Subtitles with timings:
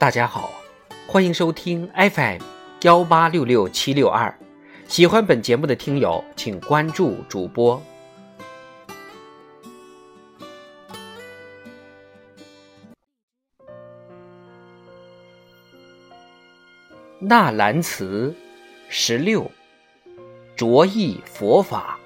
[0.00, 0.52] 大家好，
[1.08, 2.40] 欢迎收听 FM
[2.82, 4.32] 幺八六六七六二。
[4.86, 7.82] 喜欢本节目的听友，请关注主播。
[17.18, 18.32] 纳兰词
[18.88, 19.50] 十六，
[20.54, 21.97] 着意佛法。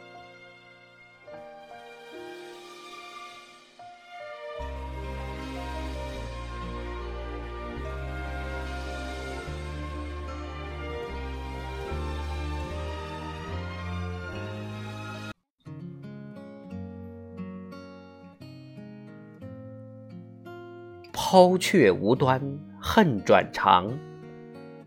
[21.33, 22.43] 抛却无端
[22.79, 23.91] 恨转肠，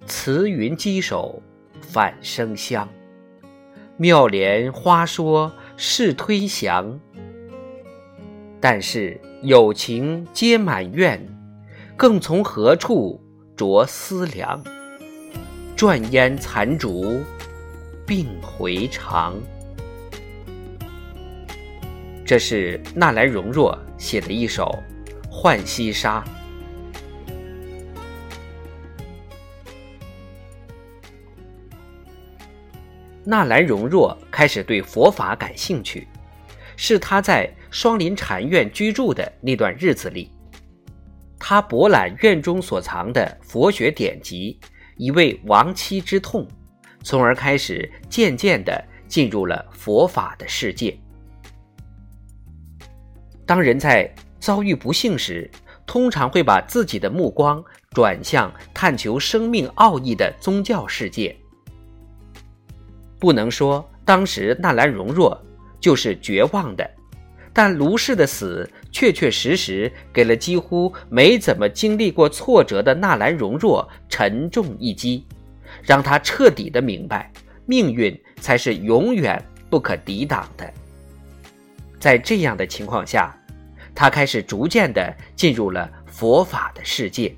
[0.06, 1.42] 慈云稽首
[1.82, 2.88] 反生香。
[3.98, 7.00] 妙莲花说事推详，
[8.62, 11.20] 但是有情皆满怨，
[11.98, 13.20] 更从何处
[13.58, 14.64] 着思量？
[15.76, 17.24] 转烟残烛
[18.06, 19.34] 并回肠。
[22.24, 24.64] 这是纳兰容若写的一首。
[25.42, 26.24] 《浣溪沙》。
[33.24, 36.08] 纳兰容若开始对佛法感兴趣，
[36.78, 40.32] 是他在双林禅院居住的那段日子里，
[41.38, 44.60] 他博览院中所藏的佛学典籍，
[44.96, 46.48] 以慰亡妻之痛，
[47.04, 50.98] 从而开始渐渐的进入了佛法的世界。
[53.46, 54.12] 当人在
[54.46, 55.50] 遭遇不幸时，
[55.88, 57.66] 通常会把自己的目光
[57.96, 61.36] 转向探求生命奥义的宗教世界。
[63.18, 65.36] 不能说当时纳兰容若
[65.80, 66.88] 就是绝望的，
[67.52, 75.26] 但卢氏的死确确实实给了几乎没怎么经历过挫折的纳兰容若沉重一击，
[75.82, 77.32] 让他彻底的明白，
[77.66, 80.72] 命运才是永远不可抵挡的。
[82.00, 83.36] 在这样的情况下。
[83.96, 87.34] 他开始逐渐的进入了佛法的世界。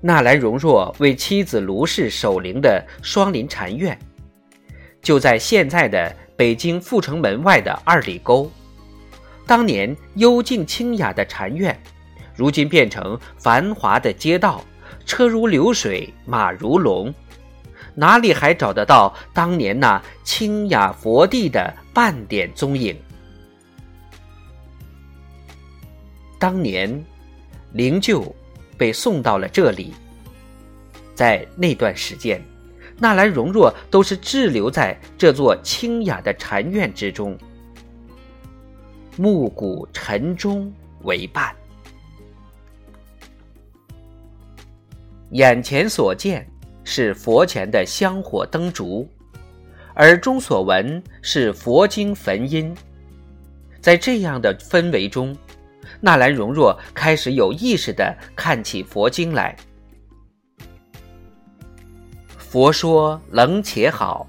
[0.00, 3.98] 纳兰容若为妻子卢氏守灵的双林禅院，
[5.02, 8.50] 就在现在的北京阜成门外的二里沟。
[9.46, 11.78] 当年幽静清雅的禅院，
[12.36, 14.64] 如今变成繁华的街道，
[15.06, 17.12] 车如流水马如龙。
[17.94, 22.96] 哪里还找得到当年那清雅佛地的半点踪影？
[26.38, 27.02] 当年
[27.72, 28.32] 灵柩
[28.76, 29.94] 被送到了这里，
[31.14, 32.42] 在那段时间，
[32.98, 37.38] 纳兰容若都是滞留在这座清雅的禅院之中，
[39.16, 40.70] 暮鼓晨钟
[41.02, 41.54] 为伴，
[45.30, 46.46] 眼前所见。
[46.84, 49.08] 是佛前的香火灯烛，
[49.94, 52.74] 而中所闻是佛经焚音。
[53.80, 55.36] 在这样的氛围中，
[56.00, 59.56] 纳兰容若开始有意识地看起佛经来。
[62.38, 64.28] 佛说冷且好，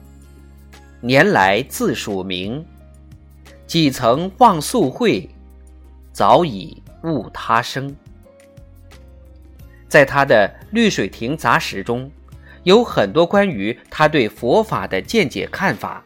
[1.02, 2.66] 年来自属名。
[3.68, 5.30] 几曾望宿会，
[6.14, 7.96] 早已误他生。
[9.88, 12.10] 在他的《绿水亭杂识》中。
[12.66, 16.03] 有很多关于他对佛法的见解看法，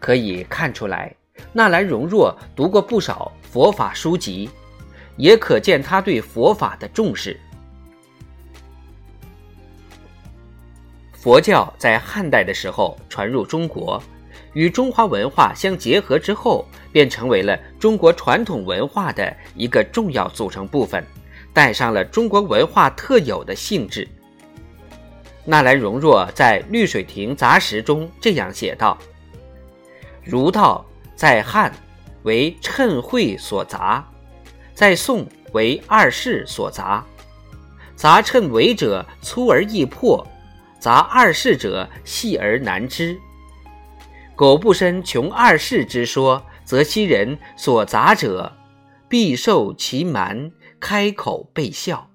[0.00, 1.14] 可以看出来，
[1.52, 4.48] 纳兰容若读过不少佛法书籍，
[5.18, 7.38] 也可见他对佛法的重视。
[11.12, 14.02] 佛教在汉代的时候传入中国，
[14.54, 21.04] 与中华文化相结合之后，便成为了中国传统文化的一个重要组成部分，
[21.52, 24.08] 带上了中国文化特有的性质。
[25.44, 28.96] 纳兰容若在《绿水亭杂识》中这样写道
[30.22, 30.84] ：“儒道
[31.16, 31.72] 在汉
[32.22, 34.08] 为谶会所杂，
[34.72, 37.04] 在宋为二世所杂。
[37.96, 40.24] 杂谶为者粗而易破，
[40.78, 43.18] 杂二世者细而难知。
[44.36, 48.52] 苟不深穷二世之说，则昔人所杂者，
[49.08, 52.08] 必受其蛮，开口被笑。”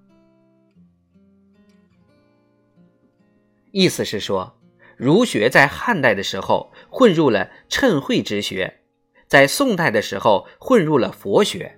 [3.79, 4.57] 意思是说，
[4.95, 8.79] 儒学在汉代的时候混入了谶会之学，
[9.27, 11.77] 在宋代的时候混入了佛学。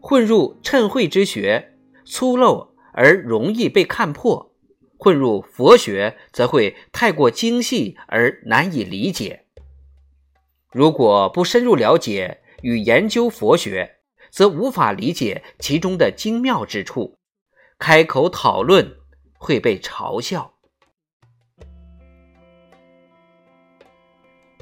[0.00, 4.54] 混入谶会之学粗陋而容易被看破，
[4.96, 9.44] 混入佛学则会太过精细而难以理解。
[10.72, 13.96] 如果不深入了解与研究佛学，
[14.30, 17.18] 则无法理解其中的精妙之处，
[17.78, 18.96] 开口讨论
[19.34, 20.54] 会被嘲笑。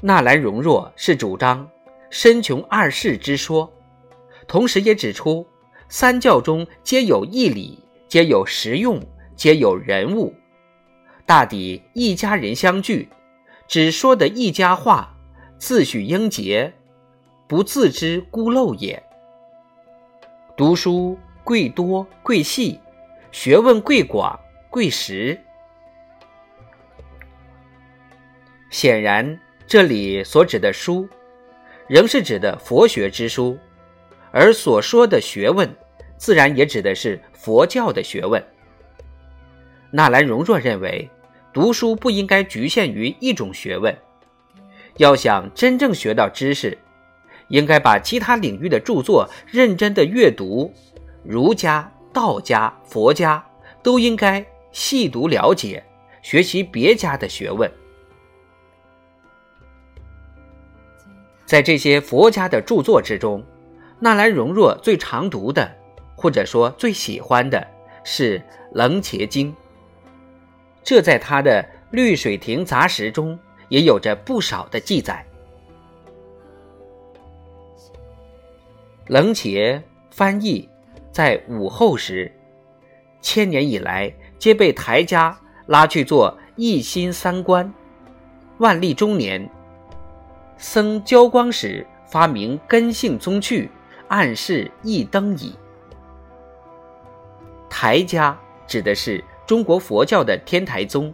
[0.01, 1.69] 纳兰容若是主张
[2.09, 3.71] 身穷二世之说，
[4.47, 5.45] 同时也指出
[5.89, 9.01] 三教中皆有义理，皆有实用，
[9.35, 10.33] 皆有人物，
[11.25, 13.09] 大抵一家人相聚，
[13.67, 15.13] 只说的一家话，
[15.57, 16.73] 自诩英杰，
[17.47, 19.01] 不自知孤陋也。
[20.55, 22.79] 读书贵多贵细，
[23.31, 25.37] 学问贵广贵实，
[28.69, 29.37] 显然。
[29.69, 31.07] 这里所指的书，
[31.87, 33.55] 仍是指的佛学之书，
[34.31, 35.71] 而所说的学问，
[36.17, 38.43] 自然也指的是佛教的学问。
[39.91, 41.07] 纳兰容若认为，
[41.53, 43.95] 读书不应该局限于一种学问，
[44.97, 46.75] 要想真正学到知识，
[47.49, 50.73] 应该把其他领域的著作认真的阅读，
[51.23, 53.47] 儒家、道家、佛家
[53.83, 55.83] 都应该细读了解，
[56.23, 57.71] 学习别家的学问。
[61.49, 63.43] 在这些佛家的著作之中，
[63.97, 65.67] 纳兰容若最常读的，
[66.15, 67.65] 或者说最喜欢的
[68.03, 68.37] 是
[68.71, 69.51] 《楞伽经》。
[70.83, 73.37] 这在他的《绿水亭杂识》中
[73.67, 75.25] 也有着不少的记载。
[79.07, 79.81] 楞伽
[80.11, 80.69] 翻译
[81.11, 82.31] 在武后时，
[83.21, 85.35] 千年以来皆被台家
[85.65, 87.73] 拉去做一心三观，
[88.59, 89.49] 万历中年。
[90.61, 93.71] 僧交光时发明根性宗趣，
[94.09, 95.55] 暗示一灯矣。
[97.69, 101.13] 台家指的是中国佛教的天台宗，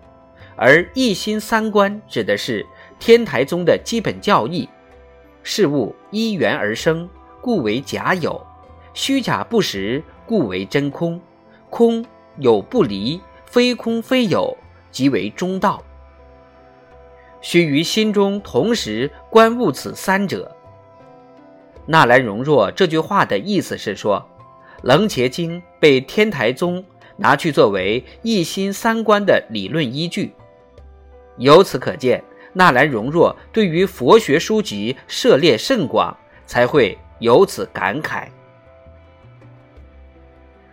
[0.56, 2.66] 而一心三观指的是
[2.98, 4.68] 天台宗的基本教义。
[5.44, 7.08] 事物依缘而生，
[7.40, 8.44] 故为假有；
[8.96, 11.22] 虚假不实，故为真空。
[11.70, 12.04] 空
[12.40, 14.58] 有不离，非空非有，
[14.90, 15.84] 即为中道。
[17.46, 20.52] 须于心中同时观悟此三者。
[21.86, 24.28] 纳兰容若这句话的意思是说，
[24.82, 26.84] 《楞伽经》被天台宗
[27.16, 30.34] 拿去作为一心三观的理论依据。
[31.38, 36.18] 由此可见，纳兰容若对于佛学书籍涉猎甚广，
[36.48, 38.28] 才会由此感慨。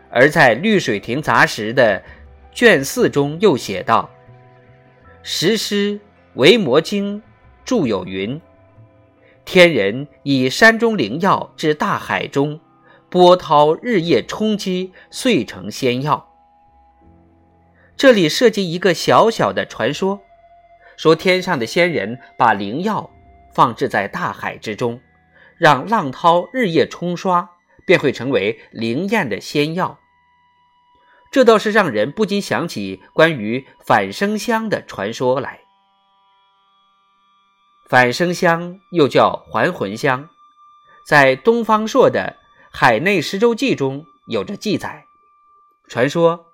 [0.08, 2.02] 而在《绿水亭杂识》的
[2.50, 4.08] 卷四中又写道
[5.22, 6.00] ：“实施。”
[6.34, 7.18] 《维摩经》
[7.62, 8.40] 注有云
[9.44, 12.58] ：“天人以山中灵药至大海中，
[13.10, 16.30] 波涛日夜冲击，遂成仙药。”
[17.98, 20.22] 这里涉及一个小小的传说，
[20.96, 23.10] 说天上的仙人把灵药
[23.52, 25.00] 放置在大海之中，
[25.58, 27.50] 让浪涛日夜冲刷，
[27.84, 29.98] 便会成为灵验的仙药。
[31.30, 35.61] 这倒是让人不禁想起关于反生香的传说来。
[37.92, 40.30] 返生香又叫还魂香，
[41.06, 42.38] 在东方朔的
[42.72, 45.04] 《海内十洲记》中有着记载。
[45.88, 46.46] 传说，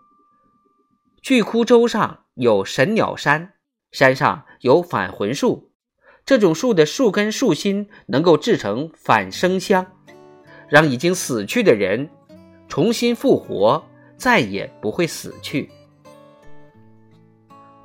[1.23, 3.53] 巨窟洲上有神鸟山，
[3.93, 5.71] 山上有返魂树，
[6.27, 9.87] 这种树的树根、树心能够制成返生香，
[10.69, 12.11] 让已经死去的人
[12.67, 13.81] 重新复活，
[14.17, 15.71] 再也不会死去。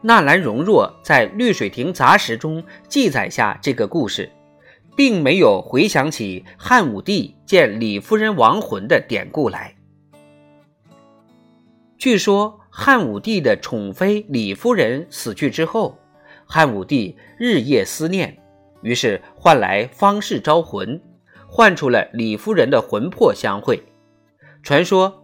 [0.06, 4.30] 纳兰容若在《绿水亭杂识》中记载下这个故事，
[4.98, 9.74] 并没有回想起汉武帝见李夫人亡魂的典故来。
[11.98, 15.98] 据说汉武帝的宠妃李夫人死去之后，
[16.46, 18.38] 汉武帝日夜思念，
[18.82, 21.02] 于是唤来方士招魂，
[21.48, 23.82] 唤出了李夫人的魂魄相会。
[24.62, 25.23] 传说。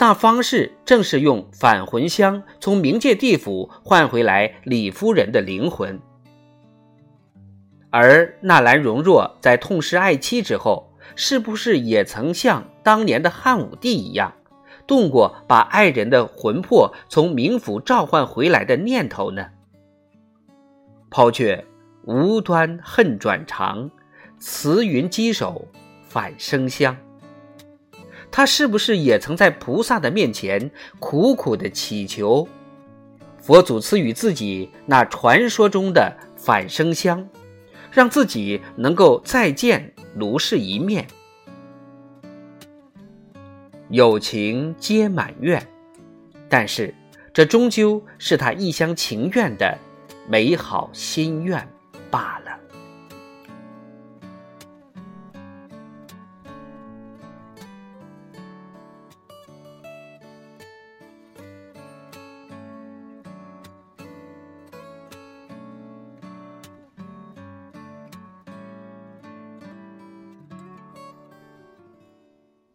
[0.00, 6.00] 那方士正是用返魂香从冥界地府换回来李夫人的灵魂，
[7.90, 14.32] 而纳兰容若在痛失爱妻之后，是不是也曾像当年的汉武帝一样，
[14.86, 19.48] 动过把爱人的魂魄从冥府召唤回来的念头呢？
[21.10, 21.62] 抛却
[22.06, 23.90] 无端恨转长，
[24.38, 25.68] 慈云稽首
[26.08, 26.96] 返生香。
[28.30, 32.46] 他是不是也曾在菩萨的面前苦苦的祈求，
[33.38, 37.28] 佛祖赐予自己那传说中的返生香，
[37.90, 41.06] 让自己能够再见卢氏一面？
[43.88, 45.60] 有情皆满愿，
[46.48, 46.94] 但是
[47.32, 49.76] 这终究是他一厢情愿的
[50.28, 51.68] 美好心愿
[52.08, 52.49] 罢了。